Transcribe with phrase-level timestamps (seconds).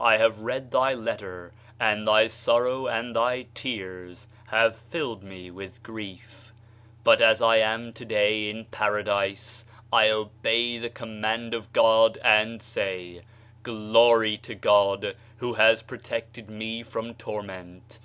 [0.00, 5.84] I have read thy letter, and thy sorrow and thy tears have filled me with
[5.84, 6.52] grief!
[7.04, 12.60] But as I am to day in Paradise, I obey the command of God and
[12.60, 13.22] say:
[13.62, 18.00] Glory to God who has protected me from tor ment